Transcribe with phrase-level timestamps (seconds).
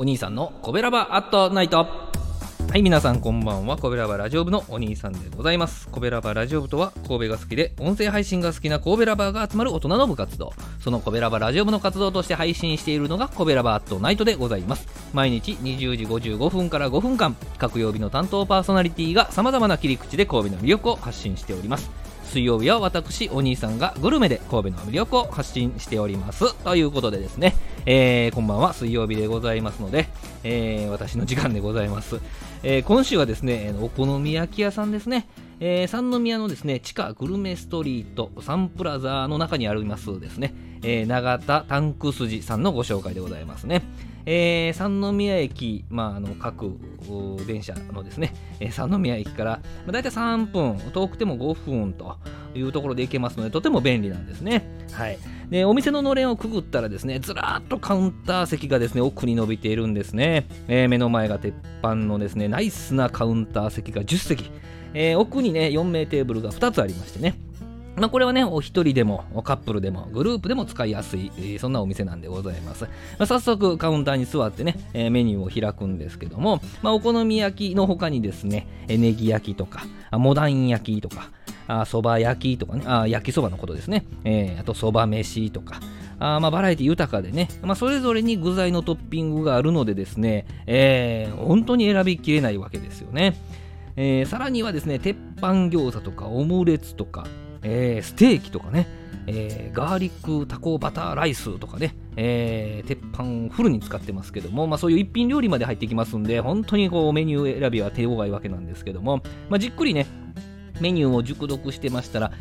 [0.00, 1.76] お兄さんのコベラバアットナイト。
[1.84, 2.08] は
[2.74, 3.76] い皆さんこんばんは。
[3.76, 5.88] コベラバラジオ部のお兄さんでございます。
[5.88, 10.54] コベラバラジオ部とは神戸が好きで音声配信が好きな神戸ラバーが集まる大人の部活動。
[10.82, 14.88] そのコベラバラジオ部の活動として配信しているのがコベラバアットナイトでございます。
[15.12, 17.36] 毎日20時55分から5分間。
[17.58, 21.90] 各曜日の担当パーソナリティが様々な切り口で神戸の魅力を発信しております。
[22.30, 26.54] 水曜日は私お兄さんがグルメで神戸の魅力を発信しております。
[26.62, 27.56] ということでですね、
[27.86, 28.72] えー、こんばんは。
[28.72, 30.08] 水曜日でございますので、
[30.44, 32.20] えー、私の時間でございます、
[32.62, 35.26] えー、今週はですねお好み焼き屋さんですね。
[35.60, 43.82] えー、三宮のですね地下グルメストリートサンプラザーの中にありますですね、えー、永田タンク筋さんのご紹介でございますね。
[44.26, 46.76] えー、三宮駅、まあ、あの各
[47.46, 49.50] 電車のですね、えー、三宮駅から、
[49.86, 52.16] まあ、大体3分、遠くても5分と
[52.54, 54.64] いうところで行けますので、とても便利なんですね。
[54.92, 55.18] はい、
[55.50, 60.46] でお店ののれんをくぐったらですね、ずらーっとカウンター席がですね奥に伸びているんですね。
[60.68, 64.50] えー、目の前が鉄板のですねナイスなカウンター席が10席、
[64.94, 67.36] えー、奥にね4名テーブルが2つありましてね。
[67.96, 72.84] まあ、これはね、お一人でも、カップルでも、グループでも使いやすい、そんなお店なんでございます。
[72.84, 72.88] ま
[73.20, 81.30] あ、早速、カウンターに座ってね、え、メニューを開くんですけども、まあ、お好み焼きの他にですね、ネギ焼きとか、モダン焼きとか、
[81.86, 85.80] そば焼きとかね、あ焼きそばのことですね、えー、あとそば飯とか、
[86.18, 93.36] あまあバラエティ豊かでね、まあ、それぞれに具材のトッピングがあるのでですね、えー、本当に選びきれないわけですよね。
[93.96, 97.26] えー、さらにはですね、鉄板餃子とかオムレツとか、
[97.62, 98.86] えー、ステーキとかね、
[99.26, 110.06] えー、ガーリックタコバターライスとかね、えー、鉄板フルに使ってますけども、まあ、そういう一品料理まで入ってきますんで、本当にこうメニュー選びは手強いわけなんですけども、まあ、じっくりね、
[110.80, 112.32] メニューを熟読してましたら、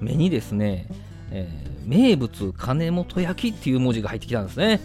[0.00, 0.88] 目にですね、
[1.30, 4.80] えー、名物金本焼きっていう文字が入ってきたんですね。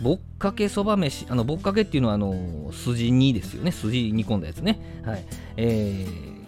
[0.00, 5.02] ぼっかけそば飯、あのぼっかけっていうのはあの筋煮ですよね、筋煮込んだやつね。
[5.04, 5.24] はい。
[5.56, 6.41] えー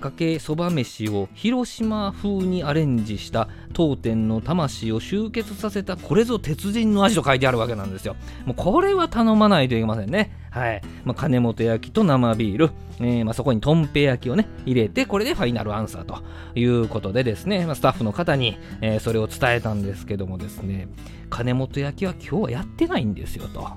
[0.00, 8.16] かけそば飯を広島風にアレンジした当店の魂を集結させたこれぞ鉄人の味と書いてあるわけなんですよ。
[8.46, 10.32] もうこれは頼まないといけませんね。
[10.50, 10.82] はい。
[11.04, 16.24] まあ、金本焼きと生ビール、えー、まあ、そこにとんぺ焼きをね、入れて、これでファイナルアンサーと
[16.56, 20.88] いうことでですね、まあ、スタッフの方に、えー、それを伝えたんですけどもですね、
[21.28, 23.68] 金本焼きは今日はやってないんですよと。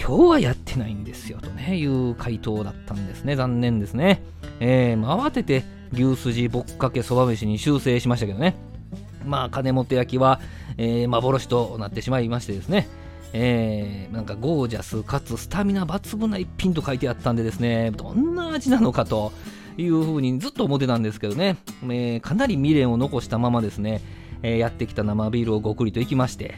[0.00, 4.22] 今日はやってないんですよとねいう回答だったんですね残念ですね、
[4.60, 8.54] えー、慌てて牛すじぼっかけそば飯に修正しましたけどね。
[9.24, 10.40] まあ金本焼きは、
[10.76, 12.88] えー、幻となってしまいましてですね。
[13.32, 19.32] えー、なんかゴージャスかつスタミナ抜群な一品と書いてあったんでですねどんな味なのかと
[19.76, 24.02] いうふうにずっと思ってたんですけどね、えー、かなり未練を残したままですね、
[24.42, 26.54] えー、やってきた生ビールをごくりといきまして。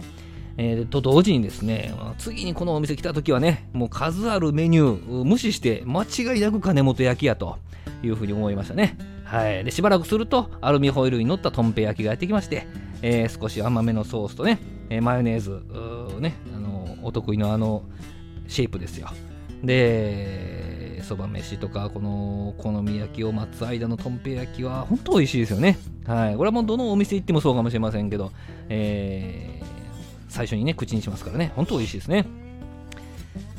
[0.59, 7.57] えー、と同時にですね、次にこのお店来た時はね、もう数あるメニュー無視して間違いなく金本焼きやと。
[8.03, 8.97] いうふうに思いましたね。
[9.25, 12.67] はい、でしばらくするとアルミホイルに乗ったとんぺ焼きがやってきまして、
[13.01, 14.59] えー、少し甘めのソースとね、
[14.91, 15.63] えー、マヨネーズ
[16.21, 17.85] ね、あのお得意のあの
[18.47, 19.09] シェイプですよ。
[19.63, 25.79] で、そば飯とか、このお好み焼きを待つ間のとんぺ焼きは本当美味しいですよね。
[26.05, 26.37] はい。
[26.37, 28.33] これはもうどのお店行ってもそうかもしれませんけど、
[28.69, 29.83] えー
[30.33, 32.25] 最初にね口にしますからねほんと美味しいですね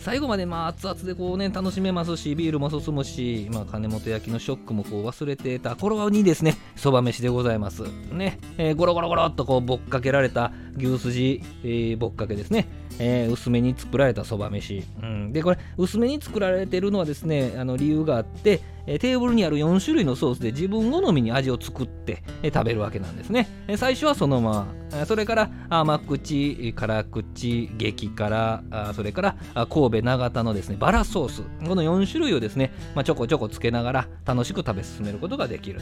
[0.03, 7.83] 最後までまあ熱々でこうね楽しめますしビールも進むし、まあ、金本焼きのショックもこう忘れてた頃にですねそば飯でございます。
[8.11, 12.67] ね、えー、ゴロゴロゴロっとこうぼっかけられた牛すじ、えー、ぼっかけですね。
[12.99, 28.63] えー、薄めに作られたそば飯、うん、でこれ薄めに作られてるのはですねあの理由があって、えー、テーブルにある4種類のソースで自分好みに味を作って、えー、食べるわけなんですね、え最初はそのままそれから甘口辛口激辛
[28.93, 29.35] それから
[29.67, 31.41] 神戸長田のですねバラソース。
[31.67, 35.81] この4種類をですね、まあ、ちょこちょこつけながら楽しく食べ進めることができる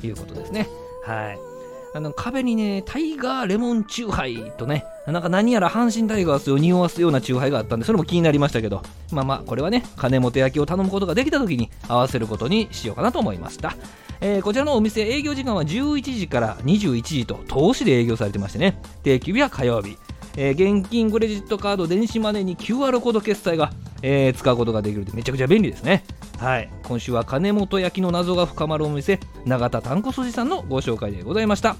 [0.00, 0.68] ということですね。
[1.04, 1.55] はい。
[1.96, 8.82] あの壁にね、タイガーレモンチューハイとね、なんか何やら阪神タイガースを匂わすようなチューハイがあったんで、それも気になりましたけど、
[9.12, 13.74] まあまあ、これはね、金本焼きを頼むことができた時に合わせることにしようかなと思いました。
[14.20, 19.96] えー、こちらのお店、営業時間は11時から21時と、投資で営業されてましてね、定休日は火曜日。
[20.36, 23.72] えー、現金クレジットカード電子マネーに QR コード決済が、
[24.02, 26.04] えー、使うことができるってめちゃくちゃ便利ですね
[26.38, 26.70] はい。
[26.84, 31.76] 今週は金本焼きの謎が深まるお店永田んこ筋さんのご紹介でございました。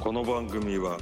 [0.00, 0.98] この番組は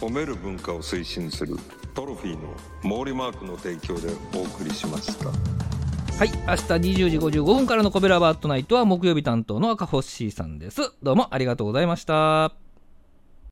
[0.00, 1.56] 褒める文化を推進する
[1.94, 5.28] トロフィーの毛利マークの提供でお送りしました。
[5.28, 6.28] はい。
[6.28, 10.92] 明日20時55分からのコベラバートナイトは木曜日担当の赤星さんです。
[11.02, 12.69] どうもありがとうございました